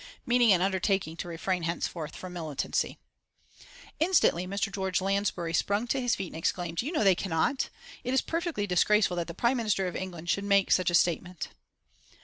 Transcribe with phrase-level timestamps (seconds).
[0.25, 2.97] Meaning an undertaking to refrain henceforth from militancy.
[3.99, 4.71] Instantly Mr.
[4.73, 7.69] George Lansbury sprang to his feet and exclaimed: "You know they cannot!
[8.03, 11.49] It is perfectly disgraceful that the Prime Minister of England should make such a statement."